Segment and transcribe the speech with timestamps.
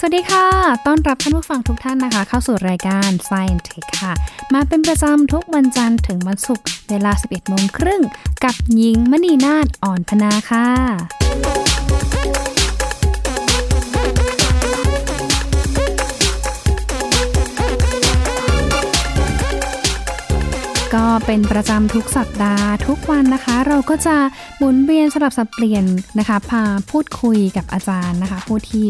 [0.00, 0.46] สวัสดีค่ะ
[0.86, 4.12] ต้อนรับท่านผู้ฟังทุกท่านนะคะ เข้าสู่รายการ Science Tech ค่ะ
[4.54, 8.02] มาเป็นประจำทุกวันจันทร์ถึงวันศุกร์เวลา 11โมงครึ่ง
[8.44, 10.68] กับหญิงมณีนาฏอ่อนพนาค่ะ
[20.94, 24.16] ก็เป็นประจำทุกสัปดาห์ทุกวันนะคะ เราก็จะ
[24.58, 25.84] หมุนเวียนสลับสับเปลี่ยน
[26.18, 28.86] นะคะ พาพูดคุยกับอาจารย์นะคะ ผู้ที่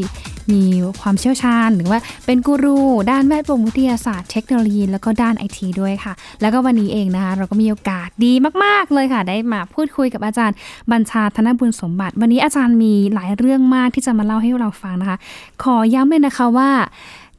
[0.52, 0.62] มี
[1.00, 2.78] ความเชี่ยวชาญ หรือว่าเป็นกูรู
[3.10, 8.32] ด้านแวดวงวิทยาศาสตร์เทคโนโลยี แล้วก็ด้านไอทีด้วยค่ะ แล้วก็วันนี้เองนะคะ เราก็มีโอกาสดี
[8.64, 10.56] มาก ๆ เลยค่ะ ได้มาพูดคุยกับอาจารย์
[10.92, 15.18] บัญชาธนบุญสมบัติ วันนี้อาจารย์มีหลายเรื่องมากที่จะมาเล่าให้เราฟังนะคะ
[15.62, 16.70] ขอย้ำเลยนะคะว่า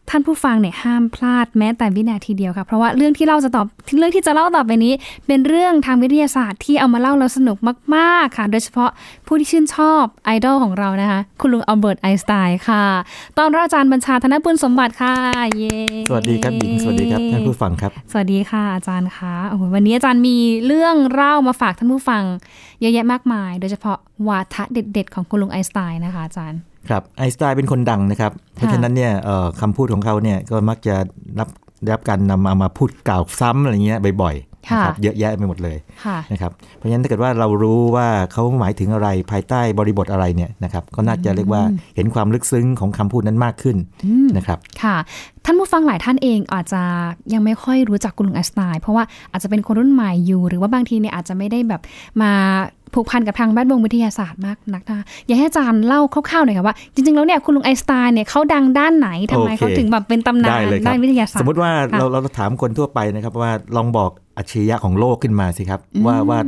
[0.09, 3.65] ท่านผู้ฟังเนี่ยห้ามพลาดแม้แต่วินาทีเดียวค่ะ เพราะว่าเรื่องที่เราจะตอบ
[3.97, 4.93] เรื่องที่จะเล่าต่อไปนี้
[5.27, 7.57] เป็นเรื่องทางวิทยาศาสตร์ที่เอามาเล่าแล้วสนุก
[7.95, 8.89] มาก ๆ ค่ะ โดยเฉพาะ
[9.27, 12.83] ผู้ที่ชื่นชอบไอดอลของเรานะคะ คุณลุงอัลเบิร์ตไอน์สไตน์ค่ะ
[13.37, 15.13] ตอนรับอาจารย์บัญชาธนบุญสมบัติค่ะ
[15.57, 15.77] เย้
[16.09, 22.23] สวัสดีครับหญิงสวัสดีครับท่านผู้ฟังครับ สวัสดีค่ะอาจารย์คะโอ้โหวันนี้อาจารย์มีเรื่องเล่ามาฝากท่านผู้ฟัง
[22.81, 23.97] เยอะแยะมากมาย โดยเฉพาะ
[24.27, 30.95] วาทะเด็ด ๆ ของคุณลุงไอน์สไตน์นะคะอาจารย์ ครับไอน์สไตน์เป็นคนดังนะครับ เพราะฉะนั้นเนี่ยเอ่อคำพูดของเขาเนี่ยก็มักจะ
[31.39, 31.49] รับ
[31.83, 41.61] ได้รับการนำมามาพูดกล่าวซ้ำอะไรเงี้ยบ่อยๆนะครับค่ะเยอะแยะไปหมดเลยค่ะนะครับเพราะฉะนั้นถ้าเกิดว่าเรารู้ว่าเขาหมายถึงอะไรภายใต้บริบทอะไรเนี่ยนะครับก็น่าจะเรียกว่า
[41.95, 43.77] เห็นความลึกซึ้งของคำพูดนั้นมากขึ้น
[44.37, 44.97] นะครับค่ะ
[45.47, 46.81] ท่านผู้ฟังหลายท่านเองอาจจะ
[47.33, 51.81] ยังไม่ค่อยรู้จักคุณลุงไอน์สไตน์เพราะว่าอาจจะเป็นคนรุ่นใหม่อยู่ หรือว่าบางทีเนี่ยอาจจะไม่ได้แบบ
[52.21, 52.31] มา
[52.93, 66.39] ผูกพันกับทางแวดวงวิทยาศาสตร์มากนักนะอยากให้อาจารย์เล่าคร่าวๆหน่อยค่ะว่า จริงๆ แล้วเนี่ยคุณลุงไอน์สไตน์เนี่ยเขาดังด้านไหนทำไมโอเคเขาถึงแบบเป็นตำนาได้นเลยครับด้านวิทยาศาสตสร์มมติว่าค่ะเราเราถามคนทั่วไปนะครับว่าลองบอกอัจฉริยะของโลกขึ้นมาสิครับ ว่าว่า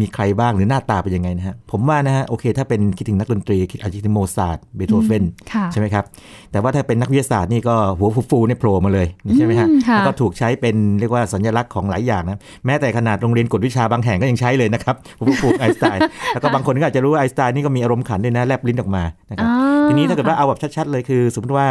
[0.00, 6.04] มีใครบ้างหรือหน้าตาเป็นยังไงนะฮะผมว่านะฮะโอเค ถ้าเป็นคิดถึงนักดนตรีคิดอาจจะคิดถึงโมซาร์ทเบโธเฟนค่ะใช่ไหมครับ
[6.52, 16.00] แต่ว่าถ้าเป็นนักวิทยาศาสตร์นี่ก็หัวฟูๆเนี่ยโผล่มาเลยใช่ไหมฮะอืมค่ะแล้วก็ถูกใช้เป็นเรียกว่าสัญลักษณ์ของหลายอย่างนะแม้แต่ขนาดโรงเรียนกวดวิชาบางแห่งก็ยังใช้เลยนะครับหัวฟูๆไอน์สไตน์
[16.32, 19.52] แล้วก็บางคนก็อาจจะรู้ว่าไอน์สไตน์นี่ก็มีอารมณ์ขันด้วยนะแลบลิ้นออกมานะครับอ๋
[19.84, 21.66] อทีนี้ถ้าเกิดว่าเอาแบบชัดๆเลยคือ สมมติว่า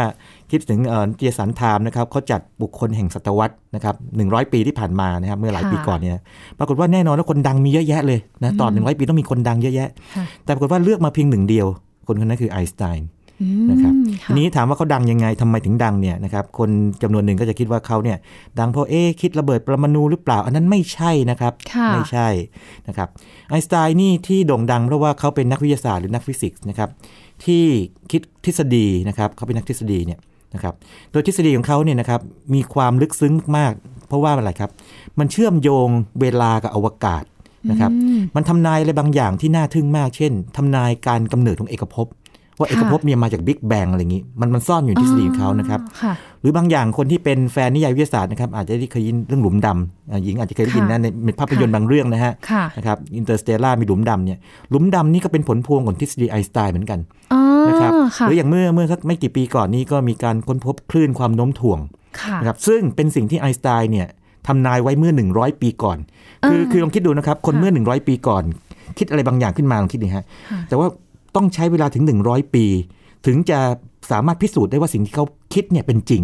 [0.50, 6.22] คิดถึงเอ่อนิตยสารไทม์นะครับเขาจัดบุคคลแห่งศตวรรษนะครับหนึ่งปีที่ผ่านมานะครับเมื่อหลายปีก่อนเนี่ย
[6.58, 11.66] ปรากฏว่าแน่นอนแล้วคนดังมีเยอะแยะเลยนะตอนหนึ่งร้อยปีต้องมีคนดังเยอะแยะค่ะแต่ปรากฏว่าเลือกมาเพียงหนึ่งเดียว
[12.06, 13.17] คนคนนั้นคือไอน์สไตน์อืม
[13.70, 13.94] นะครับ
[14.24, 16.70] ค่ะทีนี้ถามว่าเขาดังยังไงทำไมถึงดังเนี่ยนะครับคน
[17.02, 18.18] จำนวนหนึ่งก็จะคิดว่าเขาเนี่ย
[18.58, 22.28] ดังเพราะเอ๊ะคิดระเบิดปรมาณูหรือเปล่า อันนั้นไม่ใช่นะครับค่ะไม่ใช่
[22.88, 23.08] นะครับ
[23.50, 26.88] ไอน์สไตน์นี่ที่โด่งดังเพราะว่าเขาเป็นนักวิทยาศาสตร์หรือนักฟิสิกส์นะครับ
[27.44, 27.64] ที่
[28.10, 30.18] คิดทฤษฎีนะครับเขาเป็นนักทฤษฎีเนี่ย
[30.54, 30.74] นะครับ
[31.12, 32.20] โดยทฤษฎีของเขาเนี่ยนะครับ
[32.54, 34.70] มีความลึกซึ้งมากๆเพราะว่าอะไรครับ
[35.18, 35.88] มันเชื่อมโยง
[36.20, 37.24] เวลากับอวกาศ
[37.70, 42.06] นะครับอืมมันทำนายอะไรบางอย่างที่น่าทึ่งมาก เช่นทำนายการกำเนิดของเอกภพ
[42.58, 54.38] ว่าเอกภพเนี่ยมาจากบิ๊กแบงอะไรอย่างนี้ มันมันซ่อนอยู่ในทฤษฎีของเขานะครับค่ะหรือบางอย่างคนที่เป็นแฟนนิยายวิทยาศาสตร์นะครับอาจจะได้เคยยินเรื่องหลุมดำอ่าหญิงอาจจะเคยได้ยินนะในในภาพยนตร์บางเรื่องนะฮะค่ะนะครับ Interstellar มีหลุมดำเนี่ย
[54.70, 56.98] หลุมดำนี่ก็เป็นผลพวงของทฤษฎีไอน์สไตน์เหมือนกัน
[57.32, 61.78] อ๋อนะครับค่ะหรืออย่างเมื่อเมื่อสักไม่กี่ปีก่อนนี้ก็มีการค้นพบคลื่นความโน้มถ่วง
[62.20, 64.06] ค่ะนะครับซึ่งเป็นสิ่งที่ไอน์สไตน์เนี่ย
[64.46, 65.98] ทำนายไว้เมื่อ 100 ปีก่อน
[66.46, 68.44] คือคือลองคิดดูนะครับ คนค่ะเมื่อ 100 ปีก่อน
[68.98, 70.86] คิดอะไรบางอย่างขึ้นมาลองคิดดูฮะค่ะแต่ว่า
[71.38, 72.64] ต้องใช้เวลาถึง 100 ปี
[73.26, 73.58] ถึงจะ
[74.10, 76.22] สามารถพิสูจน์ได้ว่าสิ่งที่เขาคิดเนี่ยเป็นจริง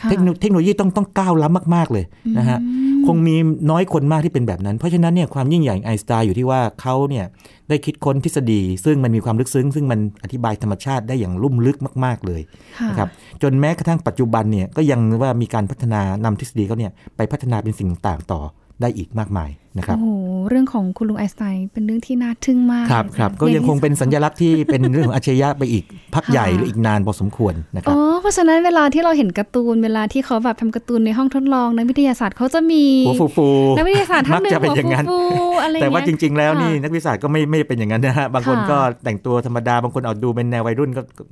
[0.00, 2.04] ค่ะเทคโนเทคโนโลยีต้องต้องก้าวล้ำมาก ๆ เลย
[2.38, 2.58] นะฮะ
[3.06, 3.36] คงมี
[3.70, 7.24] น้อยคนมากที่เป็นแบบนั้น เพราะฉะนั้นเนี่ยความยิ่งใหญ่ของไอน์สไตน์อยู่ที่ว่าเขาเนี่ย
[7.68, 12.40] ได้คิดค้นทฤษฎี ซึ่งมันมีความลึกซึ้ง ซึ่งมันอธิบายธรรมชาติได้อย่างลุ่มลึกมาก ๆ เลย
[12.78, 13.08] ค่ะนะครับ
[13.42, 18.40] จนแม้กระทั่งปัจจุบันเนี่ยก็ยังว่ามีการพัฒนานำทฤษฎีเขาเนี่ยไปพัฒนาเป็นสิ่งต่างๆต่อ
[18.80, 20.08] ได้อีกมากมาย นะครับโอ้โห
[20.48, 41.22] เรื่องของคุณลุงไอน์สไตน์เป็นเรื่องที่น่าทึ่งมากครับครับก็ยังคงเป็นสัญลักษณ์ที่เป็นเรื่องของอัจฉริยะไปอีกพักใหญ่หรืออีกนานพอสมควรนะครับอ๋อเพราะฉะนั้นเวลาที่เราเห็นการ์ตูนเวลาที่เขาแบบทำการ์ตูนในห้องทดลองนักวิทยาศาสตร์เขาจะมีหัวฟูฟูนักวิทยาศาสตร์ท่านมักหนึ่งจะเป็นอย่างนั้นหัวฟูๆอะไรแต่ว่าจเงี้ยริง ๆ แล้วนี่ค่ะนักวิทยาศาสตร์ก็ไม่ไม่เป็นอย่างนั้นนะฮะบางคนค่ะก็แต่งตัวธรรมดาบางคนเอาดูเป็นแนววัยรุ่นก็ก็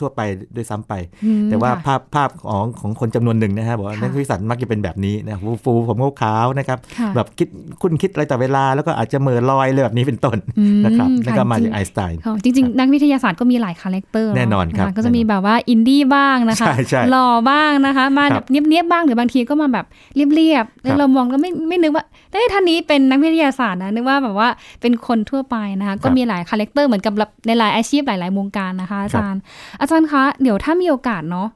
[0.00, 0.20] ทั่วไป
[0.56, 0.92] ด้วยซ้ำไป
[1.24, 7.48] อืมแต่ว่าค่ะภาพภาพของของคนจำนวนหนึ่งนะฮะบอกว่าค่ะนักวิทยาศาสตร์มักจะเป็นแบบนี้นะฟูฟูผมขาวๆนะครับค่ะแบบคิด
[7.82, 24.48] คุณคิดอะไรต่อเวลาแล้วก็อาจจะเหม่อลอยเลยแบบนี้เป็นต้นอืมนะครับนั่นก็ค่ะมาจริจางกไอน์สไตน์ค่ะจริงๆ นักวิทยาศาสตร์ก็มีหลายคาแรคเตอร์เะแน่นอนครับะก็จะมีแบบว่าอินดี้บ้างนะคะใช่ใช่หล่อบ้างนะคะ มาครับเนียบๆบ้างหรือบางทีก็มาแบบเรียบๆครับเรามองก็ไม่ไม่นึกว่าเอ้ยท่านนี้เป็นนักวิทยาศาสตร์นะนึกว่าแบบว่า
[24.80, 27.14] เป็นคนทั่วไปนะคะก็มีหลายคาแรคเตอร์เหมือนกับ
[27.46, 29.40] ในหลายอาชีพหลาย ๆ วงการนะคะอาจารย์
[29.80, 31.48] อาจารย์คะเดี๋ยวถ้ามีโอกาสเนาะ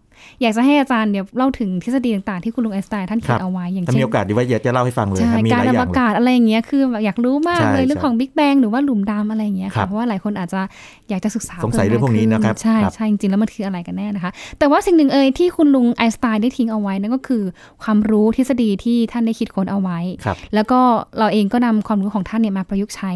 [0.42, 10.60] อยากจะให้อาจารย์เนี่ยเล่าถึงทฤษฎีต่างๆที่คุณลุงไอน์สไตน์ท่านคเขีรัยบนเอาไว้อย่างถ้าเช่มีนโอกาสดีว่าอยากจะเล่าให้ฟังเลยใช่ครับมีหการลายออวย่างเลยกาศอะไรอย่างเงี้ยคือแบบอยากรู้มากใช่เลยเรื่องใช่ของบิ๊กแบงหรือว่าหลุมดำอะไรอย่างเงี้ยครัค่ะบเพราะว่าหลายคนอาจจะ
[11.08, 17.42] อยากจะศึกษาสงสัยเรื่องพวกนี้นะครับใช่ครับใช่จริงๆแล้วมันคืออะไรกันแน่นะคะ แต่ว่าสิ่งหนึ่งเอ่ยที่คุณลุงไอน์สไตน์ได้ทิ้งเอาไว้นั่นก็คือ
[17.82, 20.80] ความรู้ทฤษฎีที่ท่านได้คิดค้นเอาไว้ครับแล้วก็
[21.18, 23.12] เราเองก็นำความรู้ของท่านเนี่ยมาประยุกต์ใช้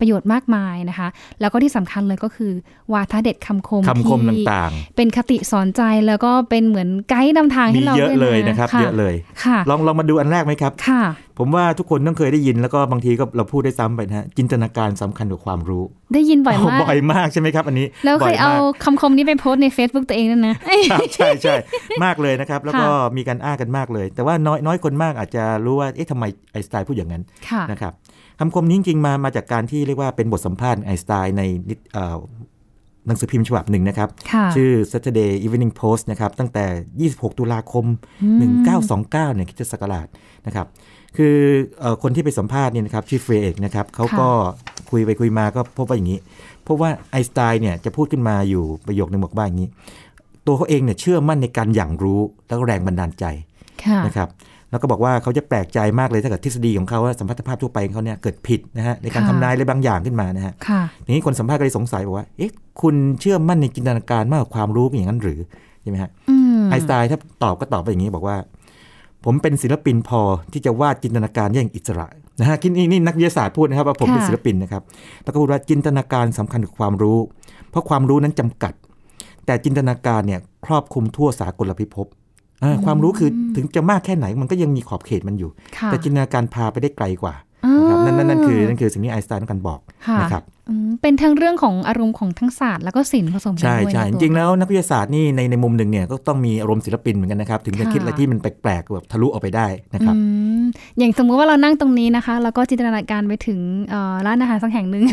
[0.00, 1.08] ประโยชน์มากมายนะคะ
[1.40, 2.52] แล้วก็ที่สำคัญเลยก็คือ
[2.92, 9.14] วาทะเด็ดคำคมคำคมที่ต่างเป็นคติสอนใจแล้วก็เป็นเหมือนไกด์นำทางๆมีให้เราเยอะด้วยเลยนะครับ เยอะเลย
[9.44, 11.02] ค่ะลองลองมาดูอันแรกไหมครับค่ะ
[11.38, 15.82] ผมว่าทุกคนต้องเคยได้ยินแล้วก็บางทีก็เราพูดได้ซ้ำไปนะฮะจินตนาการสำคัญกว่าความรู้
[16.14, 20.56] ได้ยินบ่อยมากบ่อยมากใช่ไหมครับ อันนี้แล้วเคบ่ยยเอามากคำคมนี้ไปโพสต์ใน Facebook ตัวเองนั่นนะ
[20.90, 21.54] ครับใช่ใช่
[22.04, 27.92] มากเลยนะครับ แล้วก็ค่ะมีการอ้างกันมากเลย แต่ว่าน้อยน้อยคนมากอาจจะรู้ว่าเอ๊ะทำไมไอน์สไตน์พูดอย่างนั้นค่ะนะครับ
[28.40, 32.18] คำคมนี้จริงๆมามาจากการที่เรียกว่าเป็นบทสัมภาษณ์ไอน์สไตน์ในนิตเอ่อ
[33.06, 37.84] หนังสือพิมพ์ฉบับหนึ่งนะครับค่ะชื่อ Saturday Evening Post นะครับ ตั้งแต่ 26 ตุลาคม
[38.50, 40.06] 1929 เนี่ยคริสตศักราช
[40.46, 40.66] นะครับ
[41.16, 41.36] คือ
[41.80, 44.28] เอ่อคนที่ไปสัมภาษณ์เนี่ยนะครับชื่อเฟรเอกนะครับเขาก็
[44.90, 46.18] คุยไปคุยมาก็พบว่าอย่างนี้
[46.62, 49.68] เพราะว่าไอน์สไตน์เนี่ยจะพูดขึ้นมาอยู่ประโยคนึงบอกว่าอย่างนี้
[50.46, 53.24] ตัวเขาเองเนี่ยเชื่อมั่นในการอย่างรู้และแรงบันดาลใจ
[53.84, 54.28] ค่ะนะครับ
[54.70, 62.50] แล้วก็บอกว่าเขาจะแปลกใจมากเลยถ้าเกิดทฤษฎีของเขาว่าสัมพัทธภาพทั่วไปของเขาเนี่ยเกิดผิดนะฮะในการค่ะทำนายอะไรบางอย่างขึ้นมานะฮะค่ะทีนี้คนสัมภาษณ์ก็เลยสงสัยบอกว่าเอ๊ะ
[62.80, 65.38] คุณเชื่อมั่นในจินตนาการมากกว่าความรู้อย่างนั้นหรือ
[65.82, 68.36] ใช่ไหมฮะอืมไอน์สไตน์ถ้าตอบก็ตอบไปอย่างนี้บอกว่า
[69.24, 70.20] ผมเป็นศิลปินพอ
[70.52, 72.06] ที่จะวาดจินตนาการอย่างอิสระ
[72.40, 74.82] นะฮะนี่นี่นักวิทยาศาสตร์พูดนะครับว่าผมเป็นค่ะศิลปินนะครับ
[75.24, 77.18] แล้วก็พูดว่าจินตนาการสำคัญกับความรู้
[77.70, 78.72] เพราะความรู้นั้นจำกัด
[79.46, 82.19] แต่จินตนาการเนี่ยครอบคลุมทั่วสากลพิภพอ่า
[82.84, 87.34] ความรู้คือถึงจะมากแค่ไหนมันก็ยังมีขอบเขตมันอยู่ค่ะแต่จินตนาการพาไปได้ไกลกว่า
[87.64, 90.59] อ่านะครับนั่นนั่นนั่นคือนั่นคือสิ่งที่ไอน์สไตน์ต้องการบอกค่ะนะครับอืม
[91.02, 100.20] เป็นทั้งเรื่องของอารมณ์ของทั้งศาสตร์แล้วก็ศิลป์ผสมกันใช่ด้วยใช่ในจตัวริงๆแล้วนักวิทยาศาสตร์นี่ในในมุมหนึ่งเนี่ยก็ต้องมีอารมณ์ศิลปินเหมือนกันนะครับถึงจะค่ะคิดอะไรที่มันแปลกๆแบบทะลุออกไปได้นะครับอื
[100.60, 100.64] ม
[100.98, 103.58] อย่างสมมุติว่าเรานั่งตรงนี้นะคะ แล้วก็จินตนาการไปถึง
[103.90, 105.04] เอ่อร้านอาหารสักแห่งหนึ่ง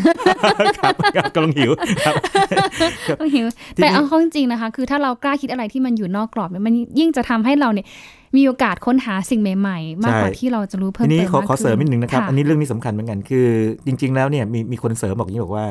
[0.78, 0.94] ครับ
[1.34, 1.70] กำลังหิว
[2.06, 2.14] ครับ
[3.20, 3.46] ก็หิว
[3.76, 7.88] ทีนี้แต่เอาเข้าจริงๆนะคะ คือถ้าเรากล้าคิดอะไรที่มันอยู่นอกกรอบเนี่ยมันยิ่งจะทำให้เราเนี่ย
[8.36, 13.46] มีโอกาสค้นหาสิ่งใหม่ๆ มากกว่าที่เราจะรู้เพิ่มทีเติมนี้ขอมากขอเสริมนิดนึงนะครับค่ะอันนี้เรื่องนี้สำคัญเหมือนกันคือ
[13.86, 15.66] จริง ๆ แล้วเนี่ยมีมีคนเสริมบอกอย่างนี้บอกว่า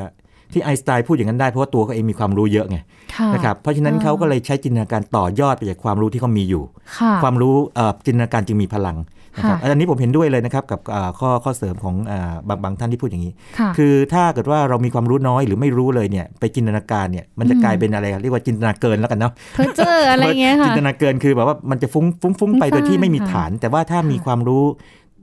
[0.52, 2.78] ที่ไอน์สไตน์พูดอย่างนั้นได้เพราะว่าตัวเขาเองมีความรู้เยอะไง
[3.14, 6.62] ค่ะนะครับเพราะฉะนั้นอ่าเขาก็เลยใช้จินตนาการต่อยอดไปจากความรู้ที่เขามีอยู่
[6.98, 8.98] ค่ะความรู้เอ่อจินตนาการจึงมีพลัง
[9.36, 24.64] นะครับค่ะอันนี้ผมเห็นด้วยเลยนะครับกับอ่าข้อข้อเสริมของอ่าบางบางท่านที่พูดอย่างนี้ค่ะคือถ้าเกิดว่าเรามีความรู้น้อยหรือไม่รู้เลยเนี่ยไปจินตนาการเนี่ยมันจะอืมกลายเป็นอะไรอะเรียกว่าจินตนาเกินแล้วกันเนาะเพอเจออะไรเงี้ยจิค่ะนตนาเกินคือแบบว่ามันจะฟุ้งฟุ้งฟุ้งไปฟุ้งโดยที่ไม่มีซ่านฐาน แต่ว่าถ้ามีความรู้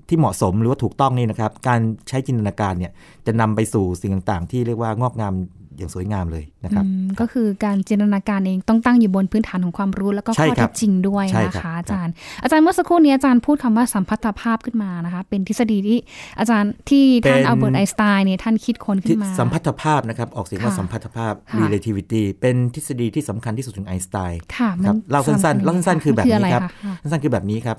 [0.10, 1.80] ที่เหมาะสมหรือว่าถูกต้องนี่นะครับ การ
[2.10, 2.92] ใช้จินตนาการเนี่ย
[3.26, 5.36] จะนำไปสู่สิ่งต่างๆ ที่เรียกว่างอกงาม
[5.78, 12.14] อย่างสวยงามเลยนะครับอืมก็คือการจินตนาการเองต้องตั้งอยู่บนพื้นฐานของความรู้แล้วก็ใช่ข้อครัเท็บจจริงด้วยใช่นะครัคะบอาจารย์
[12.44, 16.00] อาจารย์เมื่อสักครู่นี้อาจารย์พูดคำว่าสัมพัทธภาพขึ้นมานะคะเป็นทฤษฎีที่
[16.40, 27.78] อาจารย์ที่ท่านอัลเบิร์ตไอน์สไตน์เนี่ยท่านคิดค้นขึ้ที่นมา สัมพัทธภาพนะครับออกเสียงว่าค่ะสัมพัทธภาพค่ะ relativity เป็นทฤษฎีที่สำคัญที่สุดของไอน์สไตน์ค่ะครับมันเล่าสั้นๆเล่าสั้นๆคือแบบนี้ะไครับะะสั้นๆคือแบบนี้ครับ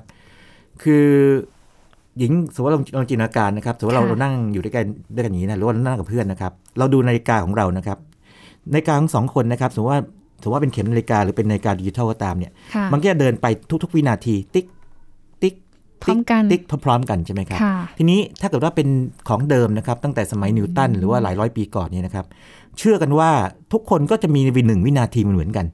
[0.83, 1.05] คือ
[2.19, 4.85] หญิงสมมติว่าเราเราจินตนาการนะครับสมมติเราค่ะเรานั่งอยู่ด้วยกัน
[5.15, 7.97] ด้วยกันอย่างนี้นะหรือว่าเรานั่งกับเพื่อนนะครับ เราดูนาฬิกาของเรานะครับ
[8.71, 10.01] นาฬิกาของสองคนนะครับสมมติว่า
[10.41, 13.45] สมมติว่าเป็นเข็มนาฬิกาหรือเป็นนาฬิกาดิจิทัลก็ตามเนี่ยค่ะมันก็จะเดินไป
[13.83, 14.65] ทุก ๆ วินาที ติ๊ก
[15.41, 15.53] ติ๊ก
[16.03, 18.87] พร้อมกันติ๊กพร้อมๆกันใช่ไหมครับค่ะทีนี้ถ้าเกิดว่าเป็น
[19.29, 22.25] ของเดิมนะครับ ตั้งแต่สมัยนิวตันหรือว่าหลายร้อยปีก่อนเนี่ยนะครับ
[22.77, 23.29] เชื่อกันว่า
[23.73, 25.65] ทุกคนก็จะมีวิหนึ่งวินาทีเหมือนกัน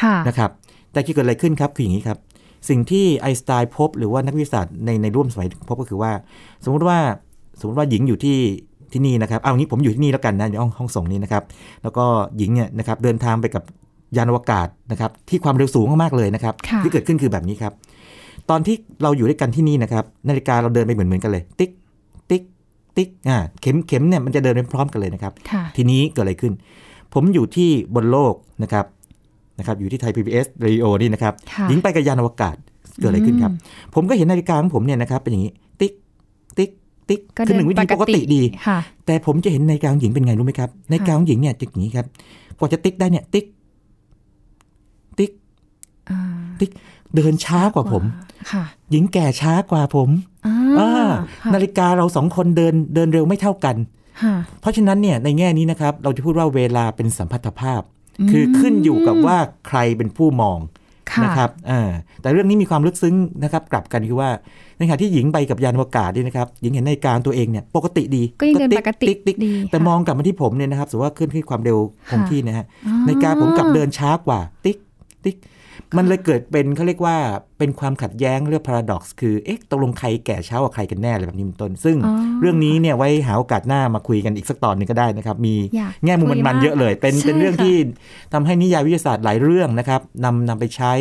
[0.00, 0.50] ค่ะนะครับ
[0.92, 2.18] แต่ที่เกิดอะไรขึ้นครับคืออย่างนี้ครับ
[2.68, 6.12] สิ่งที่ไอน์สไตน์พบหรือว่านักวิทยาศาสตร์ในในร่วมสมัยพบก็คือว่า
[6.64, 6.98] สมมุติว่า
[7.60, 8.38] สมมติว่าหญิงอยู่ที่
[8.92, 11.42] ที่นี่นะครับ เอางี้ผมอยู่ที่นี่แล้วกันนะในห้องห้องส่งนี้นะครับ
[11.82, 12.04] แล้วก็
[12.38, 13.62] หญิงเนี่ยนะครับเดินทางไปกับ
[14.16, 17.72] ยานอวกาศนะครับที่ความเร็วสูงมากๆเลยนะครับค่ะที่เกิดขึ้นคือแบบนี้ครับ
[18.50, 21.70] ตอนที่เราอยู่ด้วยกันที่นี่นะครับนาฬิกาเราเดินไปเหมือนเหมือนๆกันเลย ติ๊ก
[22.30, 22.42] ติ๊ก
[22.96, 26.52] ติ๊กอ่าเข็มเข็มเนี่ยมันจะเดินไปพร้อมกันเลยนะครับค่ะทีนี้เกิดอะไรขึ้น
[27.14, 28.84] ผมอยู่ที่บนโลกนะครับ
[29.58, 32.56] นะครับอยู่ที่ไทย PBS Radio นี่นะครับค่ะหญิงไปกับยานอวกาศ
[33.00, 33.52] เกิดอะไรขึ้นครับ
[33.94, 35.92] ผมก็เห็นนาฬิกาของผมเนี่ยนะครับเป็นอย่างนี้ ติ๊ก
[36.58, 36.70] ติ๊ก
[37.08, 42.06] ติ๊กก็คือหนึ่งวิธีปกติดีค่ะแต่ผมจะเห็นนาฬิกาของหญิงเป็นไงรู้ไหมครับนาฬิกาของหญิงเนี่ยจะอย่างนี้ครับ
[42.58, 43.46] กว่าจะติ๊กได้เนี่ยติ๊ก
[45.18, 45.30] ติ๊ก
[46.10, 46.20] อ่า
[47.14, 48.04] เดินช้ากว่าผม
[48.52, 50.08] ค่ะหญิงแก่ช้ากว่าผม
[50.46, 50.92] อ่าอ่า
[51.42, 53.76] ค่ะนาฬิกาเราสองคนเดินเดินเร็วไม่เท่ากัน
[54.22, 57.82] ค่ะเพราะฉะนั้นเนี่ยในแง่นี้นะครับ เราจะพูดว่าเวลาเป็นสัมพัทธภาพ
[58.30, 60.58] คือขึ้นอยู่กับว่าใครเป็นผู้มอง
[61.10, 64.30] ค่ะนะครับอ่าแต่เรื่องนี้มีความลึกซึ้งนะครับ กลับกันคือว่า
[64.78, 71.78] ในขณะที่หญิงไปกับยานอวกาศนี่นะครับหญิงเห็นนาฬิกาตัวเองเนี่ยปกติดีก็ยังเดินติ๊ปกติติ๊ติ๊ดีแต่ค่ะมองกลับมาที่ผมเนี่ยนะครับสมมติว่าขึ้นที่ความเร็ว
[72.10, 74.76] คงค่ะที่นะฮะอ่นาฬิกาผมกลับเดินช้ากว่า ติ๊ก
[75.24, 75.36] ติ๊ก
[75.96, 77.16] มันเลยเกิดเป็นเขาเรียกว่า
[77.58, 87.76] เป็นความขัดแย้งเรื่อง paradox คือเอ๊ะตกลงใครแก่เช้ากว่าใครกันแน่อะไรแบบนี้เป็นต้น ซึ่งอ๋อเรื่องนี้เนี่ยไว้หาโอกาสหน้ามาคุยกันอีกสักตอนหนึงก็ได้นะครับ มีอยากแง่มุมคุยมันมากๆเยอะเลย เป็นใช่เป็นเรื่องค่ะที่
[88.32, 90.92] ทำให้นิยายวิทยาศาสตร์หลายเรื่องนะครับนำนำไปใช้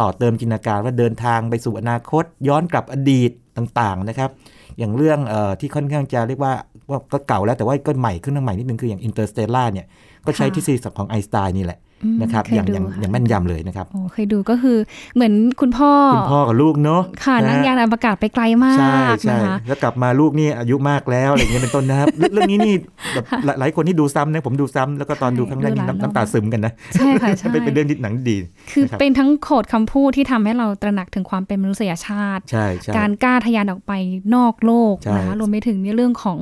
[0.00, 4.30] ต่อเติมจินตนาการว่าเดินทางไปสู่อนาคต ย้อนกลับอดีตต่างๆนะครับ
[4.78, 6.52] อย่างเรื่องเอ่อที่ค่อนข้างจะเรียกว่า
[6.90, 9.86] ว่าก็เก่าแล้วแต่ว่าก็ใหม่ขึ้นมาใหม่นิดนึงคืออย่าง Interstellar เนี่ย
[10.26, 14.78] ก็ใช้ค่ะทฤษฎีของไอน์สไตน์นี่แหละอืม นะครับเคยอย่างดูอย่างค่ะอย่างแม่นยำเลยนะครับโอ้เคยดูก็คือ
[15.14, 22.74] เหมือนคุณพ่อคุณพ่อกับลูกเนาะค่ะนั่งยานอวกาศไปไกลมากใช่ใช่นะคะแล้วกลับมาลูกนี่อายุมากแล้วอะไรอย่างเงี้ยเป็นต้นนะครับ เรื่องเรื่องนี้นี่
[23.14, 28.36] แบบหลายหลายคนที่ดูซ้ำนะผมดูซ้ำแล้วก็ตอนใช่ดูครั้งแรกนี่ดูหลายรอบน้ำน้ำตาซึมกันนะใช่ค่ะใช่เป็นเป็นเรื่องที่หนังดี
[28.72, 33.92] คือนะครับเป็นทั้งโขดคำพูดที่ทำให้เราตระหนักถึงความเป็นมนุษยชาติใช่ใช่การกล้าทะยานออกไป
[34.34, 36.38] นอกโลกใช่นะคะรวมไปถึงในเรื่องของ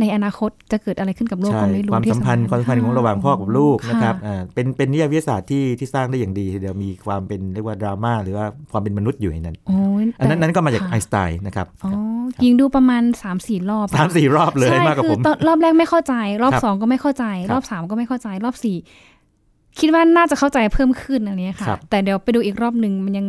[0.00, 11.92] ในอนาคตจะเกิดอะไรขึ้นกับโลกใช่ก็ไม่รู้ความที่สัมพันธ์สำความสัมพันธ์ของระหว่างพ่อกับลูกนะครับะอ่าเป็นเป็นนิยายวิทยาศาสตร์ที่ที่สร้างได้อย่างดีทีเดียวมีความเป็นเรียกว่าดราม่าหรือว่าความเป็นมนุษย์อยู่ในนั้นโอ้ยอันนั้นแต่นั้นก็มาจากค่ะไอน์สไตน์นะครับอ๋อ
[12.44, 18.76] ยิงดูประมาณ3ามสี่รอบสามสี่รอบเลยใช่มากกว่าคืผอมตอนรอบแรกไม่เข้าใจ รอบครับสองก็ไม่เข้าใจครับรอบสามก็ไม่เข้าใจ รอบสี่
[19.80, 23.26] คิดว่าน่าจะเข้าใจเพิ่มขึ้นอันนี้ค่ะครับแต่เดี๋ยวไปดูอีกรอบหนึ่งมันยัง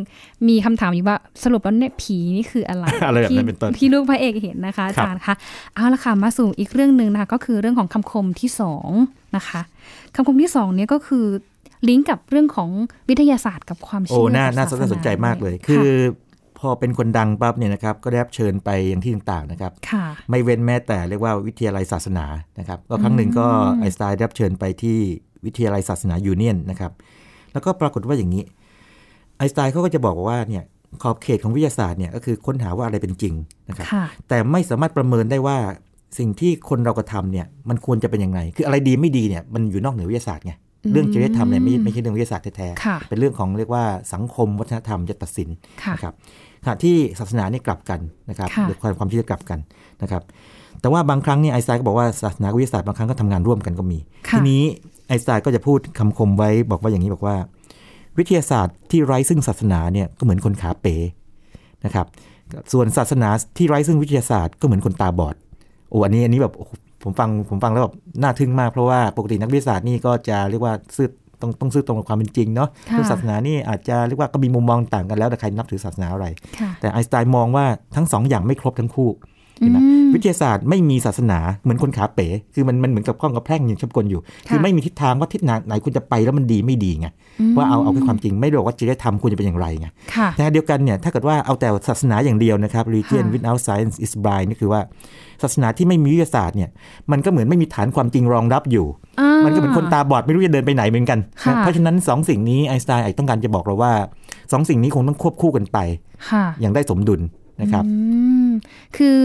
[0.48, 5.36] มีคำถามอยู่ว่าสรุปแล้วเนี่ยผีนี่คืออะไรอะไรแบบนั้นที่เป็นต้นที่ลูกพระเอกเห็นนะคะอาครับจารย์คะ
[5.76, 8.90] เอาละค่ะมาสู่อีกเรื่องหนึ่งนะคะก็คือเรื่องของคำคมที่สอง
[9.36, 9.62] นะคะ
[10.16, 11.26] คำคมที่สองเนี่ยก็คือ
[11.88, 12.70] ลิงก์กับเรื่องของ
[13.10, 15.90] วิทยาศาสตร์กับความโอ้เชื่อน่ากับน่าศสน่าสนใจมากเลยะคือ
[16.60, 22.26] พอเป็นคนดังปั๊บเนี่ยนะครับก็ได้รับเชิญไปอย่างที่ต่างๆนะครับค่ะไม่เว้นแม้แต่เรียกว่าวิทยาลัยศาสนา
[22.60, 25.00] นะครับ ก็ครั้งหนึ่งก็อืมไอน์สไตน์ได้รับเชิญไปที่
[25.46, 26.92] วิทยาลัยศาสนายูเนียนนะครับ
[27.54, 28.44] แล้วก็ปรากฏว่าอย่างนี้
[29.38, 30.64] ไอน์สไตน์เขาก็จะบอกว่าเนี่ย
[31.02, 33.34] ขอบเขตของวิทยาศาสตร์เนี่ยก็คือค้นหาว่าอะไรเป็นจริง
[33.70, 35.58] นะครับค่ะแต่ไม่สามารถประเมินได้ว่า
[36.18, 43.84] สิ่งที่คนเรากระทำเนี่ยมันควรจะเป็นยังไง คืออะไรดีไม่ดีเนี่ยมันอยู่นอกเหนือวิทยาศาสตร์ไงอืมเรื่องจริยธรรมเนี่ยไม่ไม่ใช่เรื่องวิทยาศาสตร์แท้ค่ะๆเป็นเรื่องของเรียกว่า
[44.14, 45.50] สังคมวัฒนธรรมจะตัดสิน
[45.84, 46.14] ค่ะนะครับ
[46.64, 48.00] ขณะที่ศาสนาเนี่ยกลับกัน
[48.30, 49.60] นะครับค่ะหรือความความเชื่อกลับกัน
[50.02, 50.24] นะครับ
[50.82, 54.00] แต่ว่าบางครั้งเนี่ยไอน์สไตน์ก็บอกว่าศาสนากับวิทยาศาสตร์บางครั้งก็ทำงานร่วมกันก็มี
[54.30, 54.64] ค่ะทีนี้
[55.08, 57.36] ไอน์สไตน์ก็จะพูดคำคมไว้บอกว่าอย่างนี้บอกว่า
[58.18, 60.96] วิทยาศาสตร์ที่ไร้ซึ่งศาสนาเนี่ยก็เหมือนคนขาเป๋
[61.86, 62.06] นะครับ
[62.74, 65.36] ส่วนศาสนาที่ไร้ซึ่งวิทยาศาสตร์ก็เหมือนคนตาบอด
[65.90, 66.72] โอ้อันนี้อันนี้แบบโอ้โห
[67.04, 71.10] ผมฟังผมฟังแล้วแบบน่าทึ่งมากเพราะว่าปกตินักวิทยาศาสตร์นี่ก็จะเรียกว่าซื่อ
[71.42, 76.28] ต้องต้องซื่อตรงกับความเป็นจริงเนาะค่ะเรื่องศาสนานี่อาจจะเรียกว่าก็มีมุมมองต่างกันแล้วแต่ใครนับถือศาสนาอะไร
[76.60, 79.10] ค่ะแต่ไอน์สไตน์มองว่าทั้งสองอย่างไม่ครบทั้งคู่
[79.60, 87.08] เห็นไหมอืมวิทยาศาสตร์ไม่มีศาสนาเหมือนคนขาเป๋ คือมันมันเหมือนกับข้องกับแพร่งอย่างชับกลอยู่ คือไม่มีทิศทางว่าทิศทางไหนคุณจะไปแล้วมันดีไม่ดีไง
[87.58, 94.82] ว่าเอาเอาแค่ความจริงไม่ได้บอกว่าจริยธรรมควรจะเป็นอย่างไรไงค่ะแต่เดียวกันเนี่ยถ้าเกิดว่าเอาแต่ศาสนาอย่างเดียวนะครับ religion ค่ะ without science is blind นี่คือว่า
[95.42, 96.70] ศาสนาที่ไม่มีวิทยาศาสตร์เนี่ย
[97.12, 98.86] มันก็เหมือนไม่มีฐานความจริงรองรับอยู่
[99.20, 103.94] อ่ามันก็เหมือนคนตาบอดไม่รู้จะเดินไปไหนเหมือนกันค่ะนะเพราะฉะนั้นสองสิ่งนี้ไอน์สไตน์ต้องการจะบอกเราว่า
[104.52, 105.78] สองสิ่งนี้คงต้องควบคู่กันไป
[106.30, 107.22] ค่ะอย่างได้สมดุล
[107.62, 107.94] นะครับอื
[108.46, 108.50] ม
[108.98, 109.18] คือ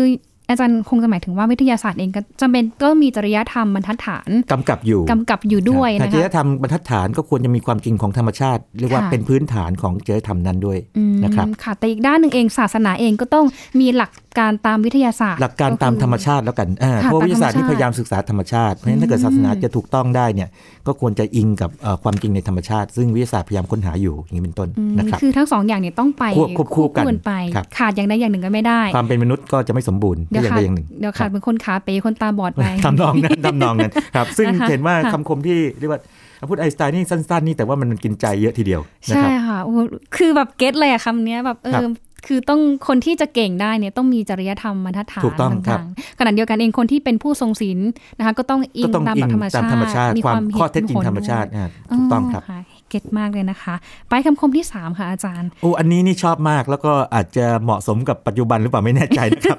[0.49, 13.47] อาจารย์คงจะหมายถึงว่าวิทยาศาสตร์เองก็จำเป็นต้องมีจริยธรรมบรรทัดฐานกำกับอยู่กำกับอยู่ด้วยถ้านะจริยคะธรรมบรรทัดฐานก็ควรจะมีความจริงของธรรมชาติเรียกว่าค่ะเป็นพื้นฐานของจริยธรรมนั้นด้วยอืมนะครับค่ะแต่อีกด้านหนึ่งเองศาสนาเองก็ต้อง
[13.81, 20.49] มีหลักการตามวิทยาศาสตร์ หลักการตามธรรมชาติแล้วกันอ่าค่ะเพราะวิทยาศาสตร์ตามธรรมชาติที่พยายามศึกษาธรรมชาติ เพราะฉะนั้นถ้าเกิดศาสนาจะถูกต้องได้เนี่ย
[20.87, 36.01] ก็ควรจะอิงกับเอ่อความจริงในธรรมชาติ ซึ่งวิทยาศาสตร์พยายามค้นหาอยู่อย่างนี้เป็นต้นอืมนะครับคือทั้งสองอย่างเนี่ยต้องไปควบควบคู่กันไปครับขาดอย่างใดอย่างหนึ่งก็ไม่ได้ ความเป็นมนุษย์ก็จะไม่สมบูรณ์เดี๋ยวอย่างขาใดดอย่างหนึ่งเดี๋ยวขาดเป็นคนขาเป๋คนตาบอดไปทำนองนั้นทำนองนั้นครับ ซึ่งนะคะเห็นว่าค่ะคำคมที่เรียกว่า
[36.49, 39.79] พูดไอน์สไตน์นี่สั้น ๆ นี่แต่ว่ามันกินใจเยอะทีเดียวนะใช่ครับค่ะโอ้โห
[40.17, 41.93] คือแบบเก็ตเลยอะคำเนี้ยแบบเอครัอบ
[42.27, 47.79] คือต้องคนที่จะเก่งได้เนี่ยต้องมีจริยธรรมบรรทัดฐานถูกต้องครับต่างๆขณะเดียวกันเองคนที่เป็นผู้ทรงศีล
[48.19, 53.75] นะคะก็ต้องอิก็งต้องตามอิหลังกธรรมตามชาติธรรมชาติ มีความเหข้อเท็จจริงผลธรรมชาติด้วยอ่าถูกต้องครับค่ะเก็ตมากเลยนะคะ
[54.09, 59.59] ไปคำคมที่สามค่ะอาจารย์โอ้อันนี้นี่ชอบมากแล้วก็อาจจะเหมาะสมกับปัจจุบันหรือเปล่าไม่แน่ใจนะครับ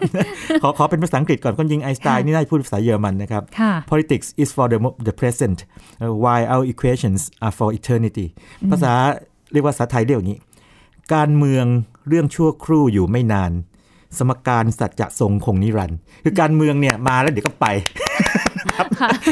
[0.63, 5.58] ขอขอเป็นภาษาอังกฤษก่อนคนยิงไอน์สไตน์ค่ะนี่ได้พูดภาษาเยอรมันนะครับค่ะ politics is for the mo- the present
[6.03, 8.25] uh, while our equations are for eternity
[8.72, 8.94] ภาษา
[9.53, 10.39] เรียกว่าภาษาไทยเรียกอย่างนี้
[11.15, 11.65] การเมือง
[12.08, 13.51] เรื่องชั่วครู่อยู่ไม่นาน
[14.18, 17.68] สมการสัจจะทรงคงนิรันดร์คือการเมืองเนี่ยมาแล้วเดี๋ยวก็ไป
[18.74, 18.88] ครับ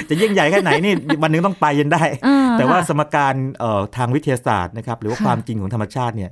[0.09, 0.93] จะยิ่งใหญ่แค่ไหนนี่
[1.23, 6.31] วันหนึงต้องไปยันได้อ่าแต่ว่าค่ะสมการเอ่อทางวิทยาศาสตร์นะครับ หรือว่าค่ะความจริงของธรรมชาติเนี่ย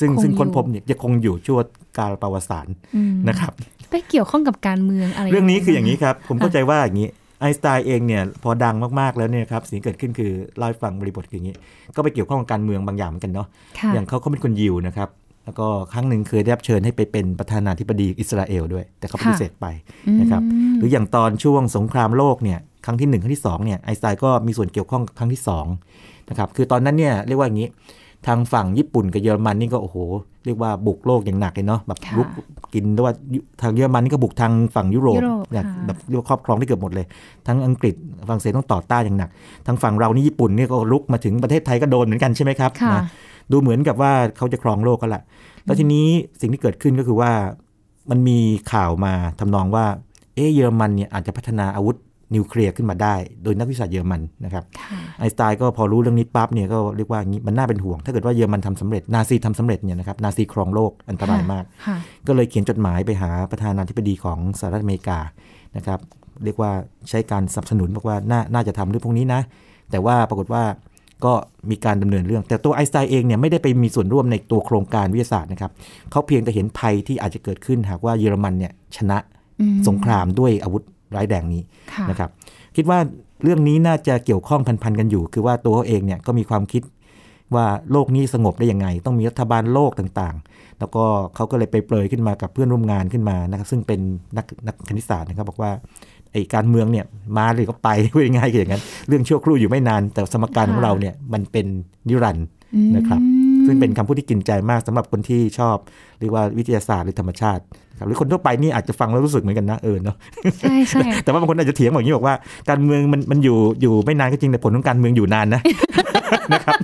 [0.00, 1.58] ซึ่งคงซึ่งค้นอยู่พบเนี่ยจะคงอยู่ชั่ว
[1.98, 3.52] กาลประวัติศาสตร์อืมนะครับ
[3.90, 7.08] ไปเกี่ยวข้องกับการเมืองอะไร เรื่องนี้คืออย่างนี้นี้ครับ ผมเข้าใจว่าอย่างนี้
[7.42, 11.54] ไอน์สไตน์เองเนี่ยพอดังมากๆแล้วเนี่ยครับสิ่งที่เกิดขึ้นคือเล่าให้ฟังบริบทคืออย่างนี้
[11.96, 13.46] ก็ไปเกี่ยวข้องกับการเมืองบางอย่างเหมือนกันเนาะ
[13.78, 15.08] ค่ะอย่างเขาเขาเป็นคนยิวนะครับ
[15.44, 19.66] แล้วก็ครั้งหนึ่งเคยได้รับเชิญให้ไปเป็นประธานาธิบดีอิสราเอลด้วย แต่เขาปฏิเสธไป
[20.20, 25.66] นะครับอืมหรืออย่างตอนช่วงสงครามโลกเนี่ยครั้งที่หนึ่งครั้งที่สองเนี่ยไอน์สไตน์ก็มีส่วนเกี่ยวข้องกับครั้งที่สอง
[26.30, 27.68] นะครับคือตอนนั้นเนี่ยเรียกว่าอย่างนี้
[28.26, 29.96] ทางฝั่งญี่ปุ่นกับเยอรมันนี่ก็โอ้โห
[30.44, 32.28] เรียกว่าบุกโลกอย่างหนักเลยเนาะแบบค่ะบุก
[32.74, 33.14] กินด้วยว่า
[33.60, 37.06] ทางเยอรมันนี่ก็บุกทางฝั่งยุโรปยุโรปเนี่ยค่ะแบบเรียกว่าครอบครองที่เกือบหมดเลย
[37.46, 37.94] ทั้งอังกฤษ
[38.28, 39.30] ฝรั่งเศสต้องต่อต้านอย่างหนัก
[39.66, 43.02] ทางฝั่งเรานี่ญี่ปุ่นนี่ก็ลุกมาถึงประเทศไทยก็โดนเหมือนกันใช่ไหมครับค่ะนะ
[43.50, 45.22] ดูเหมือนกับว่าเขาจะครองโลกก็แหละ
[45.64, 46.06] แล้วทีนี้
[46.40, 47.32] สิ่งที่เกิดขึ้นก็คือว่า
[48.10, 48.38] มันมี
[48.72, 49.84] ข่าวมาทำนองว่า
[50.34, 51.96] เอะเยอรมันเนี่ยอาจจะพัฒนาอาวุธ
[52.34, 61.96] นิวเคลียร์ขึ้นมาได้ โดยนักวิทยาศาสตร์เยอรมันนะครับค่ะไอน์สไตน์ก็พอรู้เรื่องนี้ปั๊บเนี่ยก็เรียกว่างี้มันน่าเป็นห่วง ถ้าเกิดว่าเยอรมันทำสำเร็จนาซีทำสำเร็จเนี่ยนะครับนาซีครองโลกอันตรายมากค่ะ
[62.26, 65.18] ก็เลยเขียนจดหมายไปหาประธานาธิบดีของสหรัฐอเมริกา
[65.76, 66.00] นะครับ
[66.44, 66.70] เรียกว่า
[67.08, 69.40] ใช้การสนับสนุนบอกว่าน่าน่าจะทำเรื่องพวกนี้นะ
[69.90, 70.62] แต่ว่าปรากฏว่า
[71.24, 71.32] ก็
[71.70, 75.70] มีการดำเนินเรื่อง แต่ตัวไอน์สไตน์เองเนี่ยไม่ได้ไปมีส่วนร่วมในตัวโครงการวิทยาศาสตร์นะครับ
[76.10, 79.18] เขาเพียงแต่เห็นภัยที่อาจจะเกิดขึ้นหากว่าเยอรมันเนี่ยชนะ
[79.60, 80.82] อืมสงครามด้วยอาวุธ
[81.16, 82.30] ร้ายแรงนี้ค่ะนะครับ
[82.76, 82.98] คิดว่า
[83.42, 86.82] เรื่องนี้น่าจะเกี่ยวข้องพันๆกันอยู่ คือว่าตัวเขาเองเนี่ยก็มีความคิด
[87.54, 91.04] ว่าโลกนี้สงบได้ยังไง ต้องมีรัฐบาลโลกต่างๆ แล้วก็
[91.34, 94.00] เขาก็เลยไปเปรยขึ้นมากับเพื่อนร่วมงานขึ้นมานะครับ ซึ่งเป็น
[94.36, 95.72] นักนักคณิตศาสตร์นะครับบอกว่า
[96.32, 97.04] ไอ้การเมืองเนี่ย
[97.38, 101.66] มาหรือก็ไปพูดง่ายๆก็อย่างนั้น เรื่องชั่วครู่อยู่ไม่นาน แต่สมการของเราเนี่ยมันเป็น
[102.08, 103.20] นิรันดร์อืมนะครับ
[103.66, 105.76] ซึ่งเป็นคำพูดที่กินใจมากสำหรับคนที่ชอบ
[106.18, 107.62] เรียกว่าวิทยาศาสตร์หรือธรรมชาติ
[108.02, 110.16] นะครับหรือคนทั่วไปนี่อาจจะฟังแล้วรู้สึกเหมือนกันนะเออเนาะ
[110.60, 112.34] ใช่ใช่แต่ว่าบางคนอาจจะเถียงแบบนี้บอกว่า
[112.70, 115.60] การเมืองมันมันอยู่อยู่ไม่นานก็จริงแต่ผลของการเมืองอยู่นานนะ
[116.52, 116.74] นะครับ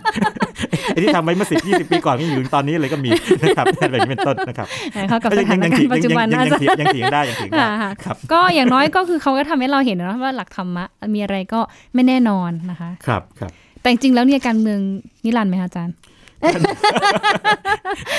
[0.92, 3.10] ไอ้ที่ทำไว้เมื่อสิบยี่สิบปีก่อนก็อยู่ถึงตอนนี้เลยก็มี
[3.42, 4.66] นะครับแบบนี้เป็นต้นนะครับ
[5.08, 10.84] เข้ากับสยังถานยังการเถียณ์งปัจจุบันยังนะยังอาจารเถียงย์ยังเถียงได้ยังเถียงได้ค่ะครับก็อย่างน้อยก็คือเขาก็ทำให้เราเห็นนะว่าหลักธรรมะ
[11.14, 11.60] มีอะไรก็
[11.94, 14.80] ไม่แน่นอนนะคะ ครับครับแต่จริงๆแล้วเนี่ยการเมือง
[15.24, 15.94] นิรันดร์ไหมคะอาจารย์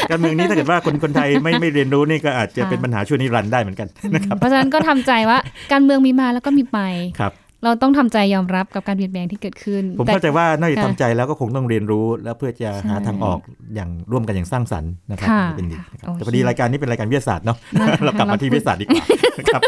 [0.10, 5.38] การเมืองนี้ถ้าเกิดว่าคนคนไทยไม่ไม่เรียนรู้นี่ก็อาจจะเป็นค่ะปัญหาชั่วนิรันดร์ได้เหมือนกันนะครับเพราะฉะนั้นก็ทำใจว่า
[5.72, 6.78] การเมืองมีมาแล้วก็มีไป
[7.22, 7.34] ครับ
[7.64, 13.40] เราต้องทำใจยอมรับกับการเปลี่ยนแปลงที่เกิดขึ้น ผมแต่เข้าใจว่านอกจากค่ะทำใจแล้วก็คงต้องเรียนรู้ แล้วเพื่อจะหาใช่ทางออก
[13.76, 19.04] อย่างร่วมกันอย่างสร้างสรรค์นะครับค่ะเป็นดีนะครับโอเคแต่พอดีรายการนี้เป็นรายการวิทยาศาสตร์เนาะนะคะเรากลับมาที่วิทยาศาสตร์ดีกว่า
[19.50, 19.62] ครับ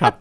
[0.00, 0.14] ครับ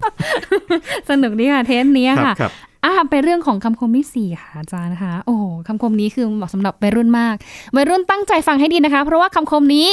[1.09, 2.51] สนุกดีค่ะเทสต์เนี้ยครับค่ะครับ
[2.85, 7.35] อ่าไปเรื่องของคำคมที่สี่ค่ะอาจารย์นะคะ โอ้โหคำคมนี้คือเหมาะสำหรับวัยรุ่นมาก
[7.75, 9.87] วัยรุ่นตั้งใจฟังให้ดีนะคะ เพราะว่าคำคมนี้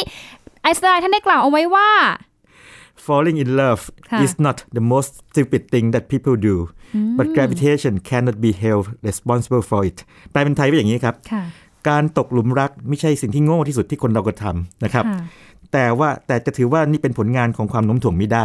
[0.62, 1.90] ไอน์สไตน์ท่านได้กล่าวเอาไว้ว่า
[3.07, 6.57] falling in love ค่ะ is not the most stupid thing that people do
[7.18, 9.98] but gravitation cannot be held responsible for it
[10.31, 11.42] แปลเป็นไทยว่าอย่างนี้ครับค่ะ
[11.88, 15.18] การตกหลุมรักไม่ใช่สิ่งที่โง่ที่สุดที่คนเรากระทำนะครับค่ะ
[15.73, 18.45] แต่ว่าแต่จะถือว่านี่เป็นผลงานของความโน้มถ่วงไม่ได้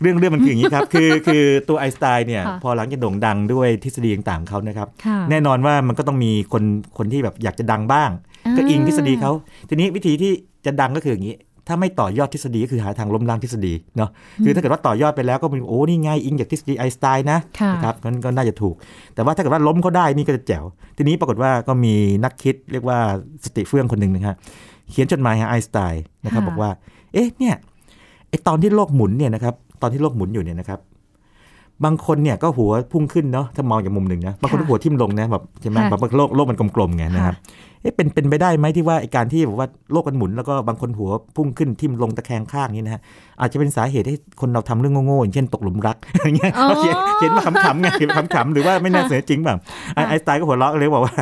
[0.00, 6.64] เรื่องเรื่องมันคืออย่างนี้ครับ คือคือตัวไอน์สไตน์เนี่ยค่ะพอหลังจากโด่งดังด้วยทฤษฎีต่างๆของเขานะครับค่ะแน่นอนว่ามันก็ต้องมีคน
[6.98, 8.10] คนที่แบบอยากจะดังบ้าง
[8.46, 9.32] อ่าก็อิงทฤษฎีเขา
[9.68, 10.32] ทีนี้วิธีที่
[10.66, 14.10] จะดังก็คืออย่างนี้ ถ้าไม่ต่อยอดทฤษฎีก็คือหาทางล้มล้างทฤษฎีเนาะ
[14.44, 18.74] คือถ้าเกิดว่าต่อยอดไปแล้วก็เป็นโอ้นี่ไงอิงจากทฤษฎีไอน์สไตน์นะค่ะนะครับงั้นก็น่าจะถูก
[19.14, 20.64] แต่ว่าถ้าเกิดว่าล้มเขาได้นี่ก็จะแจ๋ว
[20.96, 22.98] ทีนี้ปรากฏว่าก็มีนักคิดเรียกว่า
[23.44, 24.36] สติเฟื่องคนหนึ่งนะฮะ
[24.90, 26.70] เขียนจดหมายหาไอน์สไตน์นะครับค่ะบอกว่า
[27.12, 27.54] เอ๊ะเนี่ย
[28.28, 30.80] ไอตอนที่โลกหมุนเนี่ยนะครับตอนที่โลกหมุนอยู่เนี่ยนะครับ
[31.84, 37.34] บางคนเนี่ยก็หัวพุ่งขึ้นเนาะถ้ามองจากมุมหนึ่งนะบางคนก็หัวทิ่มลงนะแบบใช่ไหมค่ะแบบโลกโลกมันกลมๆไงนะครับ
[37.75, 43.02] เอ๊ะเป็นเป็นไปได้ไหมที่ว่าไอการที่แบบว่าโลกมันหมุนแล้วก็บางคนหัวพุ่งขึ้นทิ่มลงตะแคงข้างนี้นะฮะ
[43.40, 49.58] อาจจะเป็นสาเหตุให้คนเราทำเรื่องโง่ๆอย่างเช่นตกหลุมรักอย่างเงี้ยอ๋อเขาเขียนเขียนมาขำๆไงเขียนมาขำๆหรือว่าไม่น่าเสียจริงแบบ
[49.94, 51.14] ไอไอน์สไตน์ก็หัวเราะเลยบอกว่า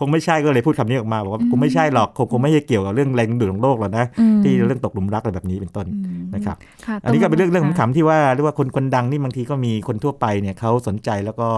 [0.00, 11.48] คงไม่ใช่ก็เลยพูดคำนี้ออกมาบอกว่าคงไม่ใช่หรอกคงคงไม่ใช่เกี่ยวกับเรื่องแรงดึงดูดของโลกหรอกนะอืมที่เรื่องตกหลุมรักอะไรแบบนี้เป็นต้นอืมนะครับค่ะอันนี้ก็เป็นเรื่องเรื่องค่ะขำๆที่ว่าเรียกว่าคนคนดังนี่บางทีก็มีคนทั่วไปเนี่ยเขาสนใจแล้วก็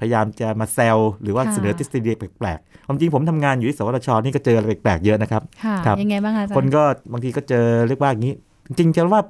[0.00, 8.34] พยายามจะมาแซวหรือว่าค่ะเสนอทฤษฎีแปลกๆความจริงผมทำงานอยู่ที่สวทชนี่ก็เจออะไรแปลกๆเยอะนะครับค่ะครับยังไงบ้างคะอาจารย์คนก็บางทีก็เจอเรียกว่าอย่างนี้
[8.66, 9.22] จริงๆจะว่า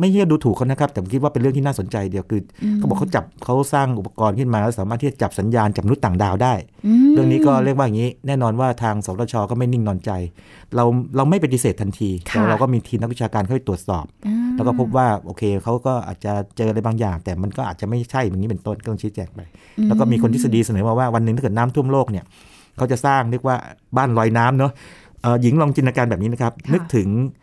[0.00, 6.54] ไม่ใช่ดูถูกเขานะครับ แต่ผมคิดว่าเป็นเรื่องที่น่าสนใจเดียวคืออเขาบอกเขาจับเขาสร้างอุปกรณ์ขึ้นมาแล้วสามารถที่จะจับสัญญาณจับมนุษย์ต่างดาวได้
[7.06, 10.10] มเรื่องนี้ก็เรียกว่าอย่างนี้ แน่นอนว่าทางสวทชก็ไม่นิ่งนอนใจ
[10.76, 10.84] เรา
[11.16, 19.40] เราไม่ปฏิเสธทันทีค่ะแต่เราก็มีทีมนักวิชาการเข้าไปตรวจสอบอ่าแล้วก็พบว่าโอเคเขาก็อาจจะเจออะไรบางอย่าง แต่มันก็อาจจะไม่ใช่อย่างนี้เป็นต้นก็ต้องชี้แจงไป
[19.88, 22.24] แล้วก็มีคนทฤษฎีเสนอมาว่าวันหนึ่งถ้าเกิดน้ำท่วมโลกเนี่ย
[22.76, 23.56] เขาจะสร้างเรียกว่า
[23.96, 24.72] บ้านลอยน้ำเนาะ
[25.22, 27.36] เอ่อหญิงลองจินตนาการแบบนี้นะครับค่ะนึกถึงเอ่อ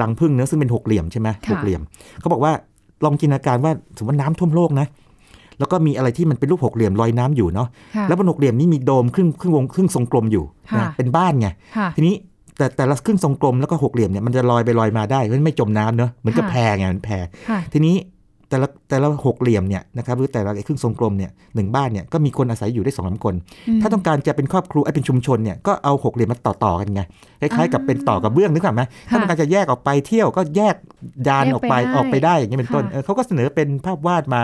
[0.00, 1.80] รังผึ้งเนื้อะซึ่งเป็นหกเหลี่ยมใช่ไหมค่ะหกเหลี่ยม
[2.20, 2.52] เขาบอกว่า
[3.04, 4.86] ลองจินตนาการว่าสมมติว่าน้ำท่วมโลกนะ
[5.58, 12.14] แล้วก็มีอะไรที่มันเป็นรูปหกเหลี่ยมลอยน้ำอยู่เนาะค่ะแล้วบนหกเหลี่ยมนี้มีโดมครึ่งครึ่งวงครึ่งทรงกลมอยู่ค่ะนะเป็นบ้านไงค่ะทีนี้
[12.56, 17.10] แต่แต่ละครึ่งทรงกลมแล้วก็หกเหลี่ยมเนี่ยมันจะลอยไปลอยมาได้เพราะฉะนั้นไม่จมน้ำเนอะเหมือนกับค่ะแพไงมันแพ
[17.48, 17.94] ค่ะทีนี้
[18.48, 23.34] แต่ละแต่ละหกเหลี่ยมเนี่ยนะครับหรือแต่ละครึ่งทรงกลมเนี่ยหนึ่งบ้านเนี่ยก็มีคนอาศัยอยู่ได้สองสามคน
[23.82, 27.02] ถ้าต้องการจะเป็นครอบครัวไอ้เป็นชุมชนเนี่ยก็เอาหกเหลี่ยมมาต่อต่อๆกันไง
[27.40, 30.74] คล้ายๆกับเป็นต่อกระเบื้องนึกภาพไหมถ้าต้องการจะแยกออกไปเที่ยวก็แยก
[31.28, 34.42] ดานออกไปแยกไปได้ออกไปได้อย่างนี้เป็นต้นค่ะเออเขาก็เสนอเป็นภาพวาดมา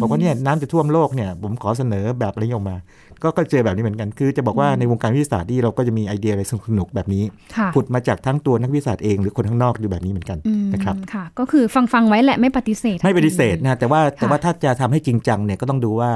[0.00, 2.76] บอกว่าเนี่ยน้ำจะท่วมโลกเนี่ยผมขอเสนอแบบอะไรนี้ออกมา
[3.22, 7.24] ก็ก็เจอแบบนี้เหมือนกัน คือจะบอกว่าในวงการวิทยาศาสตร์ที่เราก็จะมีไอเดียอะไรสนุกๆแบบนี้
[7.56, 16.10] ค่ะผุดมาจากทั้งตัวนักวิทยาศาสตร์เองหรือคนข้างนอกดูแบบนี้เหมือนกันอืมนะครับค่ะก็คือฟังฟังๆไว้แหละไม่ปฏิเสธ ไม่ปฏิเสธนะแต่ว่าแต่ค่ะว่าถ้าจะทำให้จริงจังเนี่ยก็ต้องดูว่า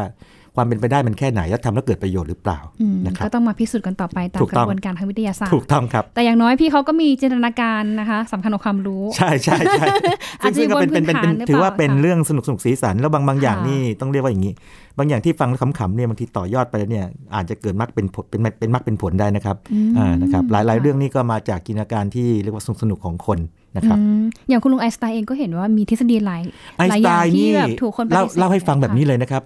[0.56, 9.86] ความเป็นไปได้มันแค่ไหนแล้วทำแล้วเกิดประโยชน์หรือเปล่าอืมนะครับก็ต้องมาพิสูจน์กันต่อไปตามถูกกต้ระองบวนการทางวิทยาศาสตถูร์กต้องครับ แต่อย่างน้อยพี่เขาก็มีจินตนาการนะคะสำคัญของความรู้ ใช่ใช่ใช่
[10.40, 14.52] อาจจะซึ่งก็เป็นอยู่บนเป็นเป็นพื้นฐานหรือเปล่าถือว่าเป็นค่ะเรื่องสนุกสนุกสีสันแล้วบางบางอย่างค่ะนี่ต้องเรียกว่าอย่างนี้
[14.98, 23.38] บางอย่างที่ฟังแล้วขำๆเนี่ยบางทีต่อยอดไปแล้วเนี่ยอาจจะเกิดมรรคเป็นผลเป็นเป็นมรรคเป็นผลได้นะครับอืมอ่านะครับหลายหลายค่ะเรื่องนี่ก็มาจากจินตนาการที่เรียกว่าสนุกสนุกของคน
[23.76, 26.42] นะครับอืมอย่างคุณลุงไอน์สไตน์เองก็เห็นว่ามีทฤษฎีหลาย
[26.78, 29.42] ไอน์หลาสยไตอย่างน์ที่นี่แบบถูกคนปฏิเล่าเสธเล่าให้ฟังแบบนี้ค่ะเลยนะครับ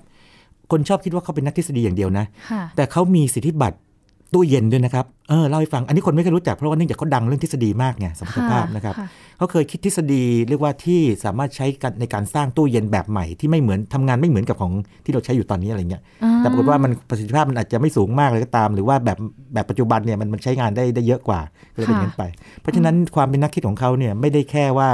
[0.73, 3.77] คนชอบคิดว่าเขาเป็นนักทฤษฎีอย่างเดียวนะค่ะแต่เขามีสิทธิบัตร
[4.35, 8.95] ตู้เย็นด้วยนะครับ เออเล่าให้ฟัง อันนี้คนไม่เคยรู้จักเพราะว่าเนื่องจากเขาดังเรื่องทฤษฎีมากไงสมรรถภาพนะครับ
[9.39, 14.73] เขาเคยคิดทฤษฎีเรียกว่าที่สามารถใช้กันในการสร้างตู้เย็นแบบใหม่ที่ไม่เหมือนทำงานไม่เหมือนกับของ
[15.05, 19.19] ที่เราใช้อยู่ตอนนี้อะไรเงี้ยอ่แต่ปรากฏว่ามันประสิทธิภาพมันอาจจะไม่สูงมากเลยก็ตาม หรือว่าแบบ
[19.55, 21.41] แบบปัจจุบันเนี่ยมันมันใช้งานได้ได้เยอะกว่า
[21.73, 22.23] ก็เลยเป็นอย่างนั้นไป
[22.61, 24.91] เพราะฉะนั้นความเป็นนักคิดของเขาเนี่ยไม่ได้แค่ว่า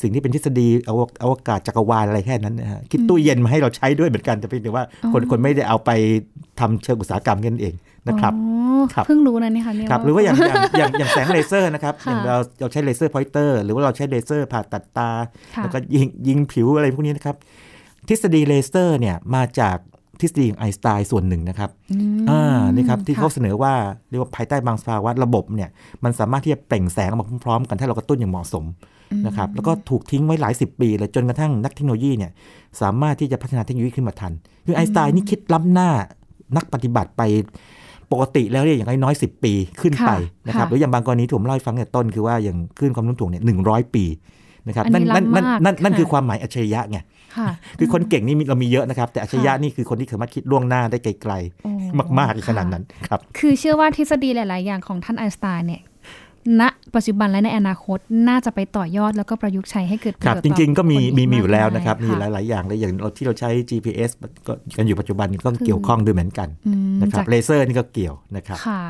[0.00, 5.90] สิ่งที่เป็นทฤษฎีอวกอวกาศจักรวาลอะไรแค่นั้นนะฮะคิดตู้เย็นมาให้เราใช้ด้วยเหมือนกันแต่เพียงแต่ว่าคนคนไม่ได้เอาไป
[6.60, 7.74] ทำเชิงอุตสาหกรรมกันเอง
[8.08, 8.44] นะครับอ๋
[8.80, 15.10] อครับเพิ่งรู้นะเนี่ยค่ะเนี่ยครับหรือว่าอย่างอย่างอย่างอย่างแสงเลเซอร์นะครับค่ะอย่างเราเราใช้เลเซอร์ pointer หรือว่าเราใช้เลเซอร์ผ่าตัดตา
[15.56, 17.36] ค่ะแล้วก็ยิงยิงผิวอะไรพวกนี้นะครับ
[18.08, 19.76] ทฤษฎีเลเซอร์เนี่ยมาจาก
[20.20, 22.42] ทฤษฎีของไอน์สไตน์ส่วนหนึ่งนะครับอืมอ่า
[22.74, 23.74] นี่ครับ ที่ค่ะเขาเสนอว่า
[24.10, 25.70] เรียกว่าภายใต้บางสภาวะระบบเนี่ย
[26.04, 28.64] มันสามารถที่จะเปล่งแสงออกมาพร้อมๆ กันถ้าเรากระตุ้นอย่างเหมาะสม
[29.26, 32.30] นะครับแล้วก็ถูกทิ้งไว้หลายสิบปีเลยจนกระทั่งนักเทคโนโลยีเนี่ย
[32.80, 34.32] สามารถที่จะพัฒนาเทคโนโลยีขึ้นมาทัน
[34.66, 35.90] คือไอน์สไตน์นี่คิดล้ำหน้า
[36.56, 37.22] นักปฏิบัติไป
[38.12, 44.04] ปกติแล้วเนี่ยอย่างน้อยๆสิปีขึ้นไปค่ะนะครับค่ะหรืออย่างบางกรณีที่ผมเล่าให้ฟังเนี่ยต้นคือว่าอย่างคลื่นความโน้มถ่วงเนี่ยหนึ่งร้อยปี
[44.66, 46.98] นะครับอันนี้นั่นนั่นล้ำมากนั่นนั่นค่ะคือความหมายอัจฉริยะไง
[47.36, 47.48] ค่ะ
[47.78, 55.82] คือคนเก่งนี่มีเรามีเยอะนะครับ แต่อัจฉริยะค่ะนี่คือคนที่สามารถคิดล่วงหน้าได้ไกลโอ้ๆมากๆขนาดนั้นครับคือเชื่อว่าทฤษฎีหลาย ๆ อย่างของท่านไอน์สไตน์เนี่ย
[56.60, 56.62] ณ
[56.94, 64.10] ปัจจุบันและในอนาคตน่าจะไปต่อยอดแล้วก็ประยุกต์ใช้ให้เกิดประคโยรับชน์จริง ๆ ก็มีต่อมีคนมีอยู่แล้วนะครับมากมีมายหลาย ๆ อย่างเลยอย่างเราที่เราใช้ GPS
[64.46, 68.82] ก็กันอยู่ปัจจุบันก็เกี่ยวข้องด้วยเหมือนกันอืมนะครับจากเลเซอร์นี่ก็เกี่ยวนะครับค่ะ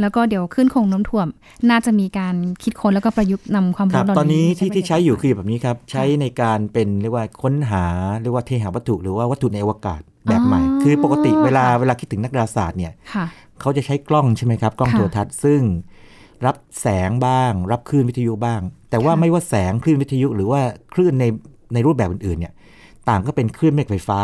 [0.00, 1.26] แล้วก็เดี๋ยวขึ้นคงโน้มถ่วง
[1.70, 7.84] น่าจะมีการคิดค้นแล้วก็ประยุกต์นำความครัรู้บเหล่าตอนนี้ที่ไปที่ใช้อยู่ประคือแบบนี้ครับ ใช้ในการเป็นเรียกว่าค้นหา
[8.22, 13.26] เรียกว่าเทหวัตถุหรือว่าวัตถุในอวกาศแบบใหม่ คือปกติเวลาเวลาคิดถึงนักดาราศาสตร์เนี่ยค่ะ
[13.60, 15.60] เขาจะใช้กล้องใช่ไหมครับ กล้องค่ะโทรทัศน์ซึ่ง
[16.46, 20.60] รับแสงบ้าง รับคลื่นวิทยุบ้าง แต่ว่าค่ะไม่ว่าแสงคลื่นวิทยุหรือว่า
[20.94, 21.24] คลื่นใน
[21.74, 22.52] ในรูปแบบอื่นๆเนี่ย
[23.08, 24.20] ต่างก็เป็นคลื่นแม่เหล็กไฟฟ้า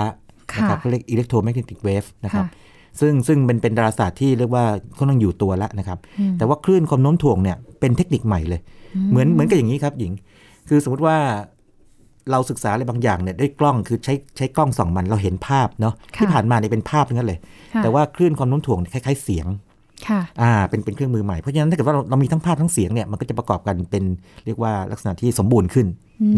[0.59, 4.65] นะครับเขาเรียก electromagnetic wave นะครับค่ะซึ่งซึ่งเป็นเป็นดาราศาสตร์ที่เรียกว่า
[4.99, 8.61] ค่อนข้างอยู่ตัวแล้วนะครับอืมแต่ว่าคลื่นความโน้มถ่วงเนี่ยเป็นเทคนิคใหม่เลย
[9.11, 10.13] เหมือนเหมือนกับอย่างนี้ครับหญิง
[10.69, 11.17] คือสมมติว่า
[12.31, 17.39] เราศึกษาอะไรบางอย่างเนี่ยด้วยกล้องคือใช้ใช้กล้องส่องมันเราเห็นภาพเนาะค่ะที่ผ่านมาเนี่ยเป็นภาพทั้งนั้นเลย
[17.75, 19.47] ค่ะแต่ว่าคลื่นความโน้มถ่วงคล้ายๆเสียง
[20.09, 24.05] ค่ะอ่าเป็นเป็นเครื่องมือใหม่ เพราะฉะนั้นถ้าเกิดว่าเราเรามีทั้งภาพทั้งเสียงเนี่ยมันก็จะประกอบกันเป็น
[24.47, 25.89] เรียกว่าลักษณะที่สมบูรณ์ขึ้น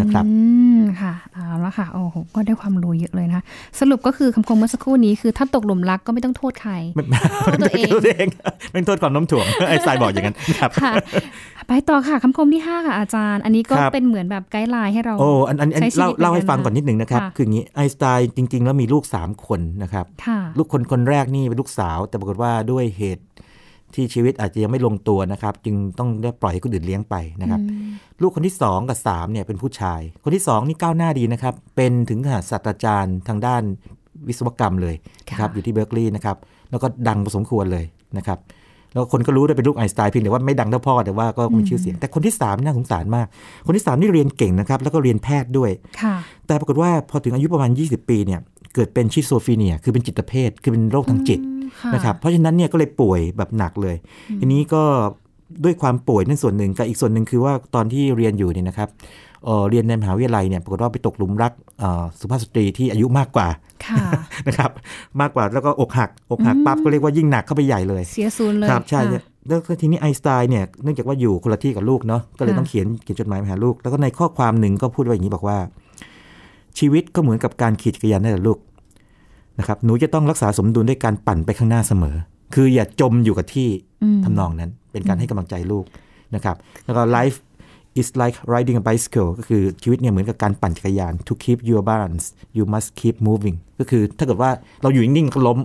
[0.00, 0.34] นะครับอื
[0.78, 3.44] มค่ะเอาละค่ะโอ้โหก็ได้ความรู้เยอะเลยนะคะ
[3.80, 7.04] สรุปก็คือคำคมเมื่อสักครู่นี้คือถ้าตกหลุมรักก็ไม่ต้องโทษใครไม่
[7.42, 8.28] โทษตัวเองตัวเอง
[8.72, 10.92] เป็นโทษความโน้มถ่วงไอ้สายบอกอย่างนั้นครับค่ะ
[11.68, 23.24] ไปต่อค่ะคำคมที่ 5 ค่ะอาจารย์ อันนี้ก็ครับเป็นเหมือนแบบไกด์ไลน์ให้เราโอ้อันอันอันใช้ชีวิตเล่าเล่าให้ในการฟังก่อนนิดหนึ่งนะครับค่ะคืออย่างนี้ไอน์สไตน์จริง ๆ แล้วมีลูก 3 คนนะครับค่ะลูกคนคนแรกนี่เป็นลูกสาว แต่ปรากฏว่าด้วยเหตุ
[23.94, 27.60] ที่ชีวิตอาจจะยังไม่ลงตัวนะครับ จึงต้องได้ปล่อยให้คนอื่นเลี้ยงไปนะครับ
[28.22, 33.62] ลูกคนที่ 2 กับ3เนี่ยเป็นผู้ชาย คนที่ 2 นี่ก้าวหน้าดีนะครับ เป็นถึงขนาดศาสตราจารย์ทางด้าน
[34.28, 34.94] วิศวกรรมเลย
[35.28, 36.36] นะครับค่ะอยู่ที่เบอร์กลีย์นะครับ
[36.70, 37.84] แล้วก็ดังพอสมควรเลย
[38.18, 38.40] นะครับ
[38.92, 43.26] แล้วคนก็รู้ด้วยเป็นลูกไอน์สไตน์เพียงแต่ว่าไม่ดังเท่าพ่อแต่ว่าก็มีชื่อเสียง แต่คนที่3น่าสงสารมาก
[43.66, 45.70] คนที่3นี่เรียนเก่งนะครับแล้วก็เรียนแพทย์ด้วย
[46.02, 46.14] ค่ะ
[46.46, 48.40] แต่ปรากฏว่าพอถึงอายุประมาณ 20 ปีเนี่ย
[48.76, 51.40] เกิดเป็น schizophrenia คือเป็นจิตเภท คือเป็นโรคทางจิต
[51.80, 53.96] ค่ะนะครับ เพราะฉะนั้นเนี่ยก็เลยป่วยแบบหนักเลย
[54.40, 54.82] ทีนี้ก็
[55.64, 58.88] ด้วยความป่วยนั่นส่วนหนึ่งกับอีกส่วนหนึ่งคือว่าตอนที่เรียนอยู่เนี่ยนะครับ
[59.44, 63.48] เอ่อเรียนในมหาวิทยาลัยเนี่ยปรากฏว่าไปตกหลุมรักเอ่อสุภาพสตรีที่อายุมากกว่า
[63.86, 64.04] ค่ะ
[64.48, 64.70] นะครับ
[65.20, 75.58] มากกว่าแล้วก็อกหักอกหักปั๊บก็เรียกว่ายิ่งหนักเข้าไปใหญ่เลย เสียศูนย์เลยครับใช่ค่ะเนี่ยแล้วทีนี้ไอน์สไตน์เนี่ยเนื่องจากว่าอยู่คนละที่กับลูกเนาะก็เลยค่ะต้องเขียนเขียนจดหมายมาหาลูก แล้วก็ในข้อความหนึ่งก็พูดไว้อย่างนี้บอกว่า
[76.78, 78.58] ชีวิตก็เหมือนกับการขี่จักรยานนั่นแหละลูก
[79.58, 82.16] นะครับหนูจะต้องรักษาสมดุลด้วยการปั่นไปข้างหน้าเสมอ
[82.54, 83.68] คืออย่าจมอยู่กับที่
[84.02, 85.84] อืมทำนองนั้น เป็นการให้กำลังใจลูก
[86.34, 87.36] นะครับแล้วก็ life
[87.98, 92.24] it's like riding a bicycle ก็คือชีวิตเนี่ยเหมือนกับการปั่นจักรยาน to keep your balance
[92.56, 94.50] you must keep moving ก็คือถ้าเกิดว่า
[94.82, 95.58] เราอยู่นิ่งๆก็ล้ม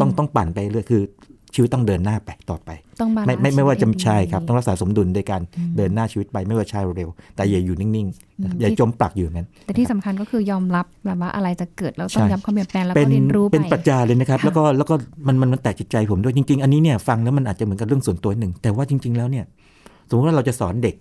[0.00, 1.02] ต้องต้องปั่นไปเรื่อยคือ
[1.54, 5.40] ชีวิตต้องเดินหน้าไปต่อไป ต้องบาไม่ลานซ์ไม่ไม่ว่าจะชีวิตใช่ครับดีต้องรักษาสมดุลโดยการ
[5.76, 14.94] เดินหน้าชีวิตไปไม่ว่าช้าหรือเร็ว แต่อย่าอยู่นิ่งๆนะครับอย่าจมปลักอยู่อย่างนั้น แต่ที่สำคัญก็คือยอมรับแบบว่าอะไรจะเกิดแล้วต้องใช่ยอมความเปลี่ยนแปลงแล้วเป็ก็นเรียนรู้ไปเป็นปรัชญาเลยนะครับค่ะแล้วก็แล้วก็
[15.26, 19.44] มันมันมันแตกจิตใจผมด้วยจริง ๆ อันนี้เนี่ยฟังแล้วมันอาจจะเหมือนกับเรื่องส่วนตัวหนึ่ง แต่ว่าจริง ๆ แล้วเนี่ย
[20.08, 20.94] สมมติว่าเราจะสอนเด็ก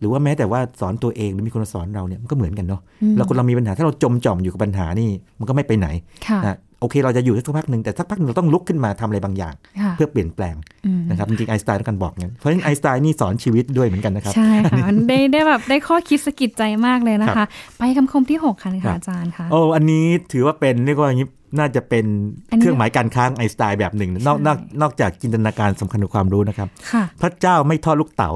[0.00, 2.80] หรือว่าแม้แต่ว่าสอนตัวเองหรือมีคนมาสอนเราเนี่ยมันก็เหมือนกันเนาะ
[3.16, 5.88] เราคนเรามีปัญหาถ้าเราจมจ่อมอยู่กับปัญหานี่มันก็ไม่ไปไหน
[6.26, 10.54] ค่ะนะ โอเค เราจะอยู่สักพักหนึ่งแต่สักพักหนึ่งเราต้องลุกขึ้นมาทำอะไรบางอย่างค่ะเพื่อเปลี่ยนแปลง
[10.86, 22.04] อืมนะครับจริงๆไอน์สไตน์ต้องการบอกงั้นเพราะฉะนั้นไอน์สไตน์นี่สอนชีวิตด้วยเหมือนกันนะครับ ใช่ค่ะมันได้ได้แบบได้ข้อคิดสะกิดใจมากเลยนะครัคะบไปคำคมที่หกค่ะครับ ค่ะ อาจารย์ค่ะโอ้อันนี้ถือว่าเป็นเรียกว่าอย่างนี้น่าจะเป็น
[22.50, 28.30] อันนี้เครื่องหมายการค้าของไอน์สไตน์แบบหนึ่ง นอกใช่นอกนอกจากจินตนาการสำคัญกว่าความรู้นะครับค่ะพระเจ้าไม่ทอดลูกเต๋า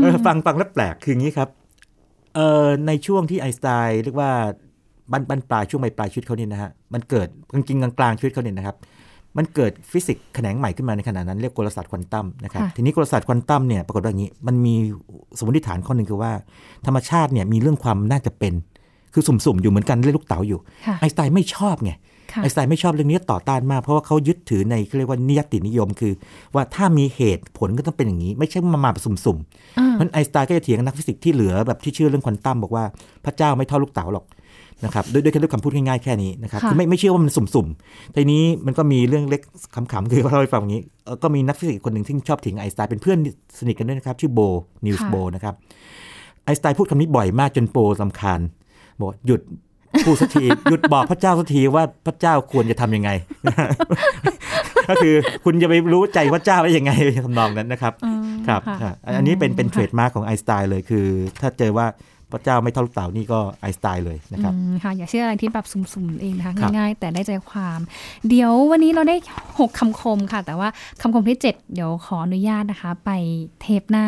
[0.00, 1.48] เออฟังฟังแล้วแปลกคืออย่างนี้ครับ
[2.34, 4.32] เอ่อในช่วงที่ไอน์สไตน์เรียกว่า
[5.10, 8.76] บั้นบั้นปลายช่วงปลายปลายชีวิตเขาเนี่ยนะฮะมันเกิดจริงๆกลางๆชีวิตเขาเนี่ยนะครับ
[9.36, 14.74] มันเกิดฟิสิกส์แขนงใหม่ขึ้นมาในขณะนั้นเรียกกลศาสตร์ควอนตัมนะครับค่ะทีนี้กลศาสตร์ควอนตัมเนี่ยปรากฏว่าอย่างนี้มันมี
[15.38, 16.32] สมมติฐานข้อหนึ่งคือว่า
[16.86, 18.54] ธรรมชาติเนี่ยมีเรื่องความน่าจะเป็น
[19.14, 21.92] คือสุ่มๆอยู่เหมือนกันเล่นลูกเต๋าอยู่ค่ะไอน์สไตน์ไม่ชอบไง
[22.32, 26.12] ค่ะไอน์สไตน์ไม่ชอบเรื่องนี้ต่อต้านมากเพราะว่าเขายึดถือในเขาเรียกว่านิยตินิยมคือ
[26.54, 32.84] ว่าถ้ามีเหตุผลก็ต้องเป็นอย่างนี้ ไม่ใช่มามาแบบสุ่มๆอ่าเพราะฉะนั้นไอน์สไตน์ก็จะเถียงกับนักฟิสิกส์ที่เหลือแบบที่เชื่อเรื่องควอนตัมบอกว่า
[33.24, 34.24] พระเจ้าไม่ทอดลูกเต๋าหรอก
[34.84, 39.40] นะครับด้วยด้วยแค่ด้วยคำพูดง่ายๆแค่นี้นะครับค่ะคือไม่ไม่เชื่อว่ามันสุ่มๆทีนี้มันก็มีเรื่องเล็ก
[39.74, 43.18] ขำๆคือเขาเล่าให้ฟังอย่างนี้เอ่อก็มีนักฟิสิกส์คนหนึ่งที่ชอบเถียงไอน์สไตน์เป็นเพื่อน
[43.58, 45.54] สนิทกันด้วยนะครับ ชื่อนีลส์ บอร์นะครับ
[46.44, 48.40] ไอน์สไตน์พูดคำนี้บ่อยมากจนบอร์รำคาญ
[49.00, 49.40] บอกหยุด
[50.04, 53.10] พูดสักทีหยุดบอกพระเจ้าสักทีว่าพระเจ้าควรจะทำยังไง
[54.88, 55.14] ก็คือ
[55.44, 56.92] คุณจะไปรู้ใจพระเจ้าได้ยังไง
[57.26, 61.06] ทำนองนั้นนะครับอืมครับค่ะอะอันนี้เป็นเป็นเทรค่ะดมาร์กของไอน์สไตน์เลยคือ
[61.40, 61.86] ถ้าเจอว่า
[62.32, 67.80] พระเจ้าไม่ทอดลูกเต๋านี่ก็ไอน์สไตน์เลยนะครับอืมค่ะอย่าเชื่ออะไรที่แบบสุ่มๆเองนะคะครับง่ายๆแต่ได้ใจความ
[68.28, 69.16] เดี๋ยววันนี้เราได้
[69.48, 70.68] 6คำคมค่ะ แต่ว่า
[71.00, 73.10] คำคมที่ 7 เดี๋ยวขออนุญาตนะคะ ไป
[73.60, 74.06] เทปหน้า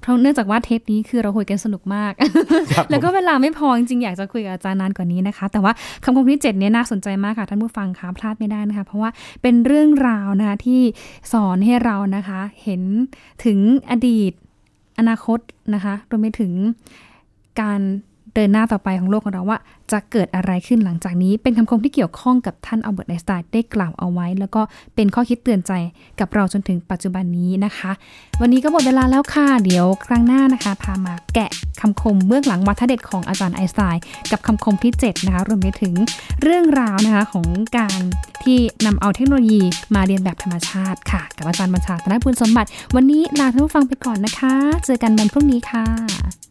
[0.00, 2.12] เพราะเนื่องจากว่าเทปนี้คือเราคุยกันสนุกมาก
[2.90, 5.72] แล้วก็เวลาไม่พอจริงๆอยากจะคุยกับอาจารย์นานกว่านี้นะคะ แต่ว่า
[6.04, 9.10] คำคมที่ 7 เนี่ยน่าสนใจมากค่ะท่านผู้ฟังคะพลาดไม่ได้นะคะ เพราะว่า
[9.42, 10.80] เป็นเรื่องราวนะคะที่
[11.32, 12.82] สอนให้เรานะคะ เห็น
[13.44, 13.58] ถึง
[13.90, 14.32] อดีต
[14.98, 15.38] อนาคต
[15.74, 16.52] นะคะรวมไปถึง
[17.60, 17.80] การ
[18.34, 19.58] เดินหน้าต่อไปของโลกของเราว่า
[19.92, 24.62] จะเกิดอะไรขึ้นหลังจากนี้ เป็นคำคมที่เกี่ยวข้องกับท่านอัลเบิร์ตไอน์สไตน์ได้กล่าวเอาไว้ แล้วก็
[24.94, 25.72] เป็นข้อคิดเตือนใจ
[26.20, 27.92] กับเราจนถึงปัจจุบันนี้นะคะ
[28.40, 35.94] วันนี้ก็หมดเวลาแล้วค่ะ เดี๋ยวครั้งหน้านะคะ พามาแกะคำคมเบื้องหลังวัฒเด็ดของอาจารย์ไอน์สไตน์กับคำคมที่ 7 นะคะ รวมไปถึง
[36.42, 37.46] เรื่องราวนะคะของ
[37.78, 38.00] การ
[38.42, 39.62] ที่นำเอาเทคโนโลยี
[39.94, 46.45] มาเรียนแบบธรรมชาติค่ะ กับอาจารย์บัญชาธนบุญสมบัติ วันนี้ลาท่านผู้ฟังไปก่อนนะคะ เจอกันวันพรุ่งนี้ค่ะ